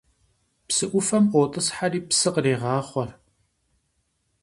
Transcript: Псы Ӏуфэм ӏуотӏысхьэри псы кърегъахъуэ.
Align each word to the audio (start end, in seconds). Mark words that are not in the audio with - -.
Псы 0.67 0.85
Ӏуфэм 0.91 1.25
ӏуотӏысхьэри 1.31 1.99
псы 2.07 2.29
кърегъахъуэ. 2.33 3.05